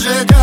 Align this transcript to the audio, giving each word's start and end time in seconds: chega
chega 0.00 0.39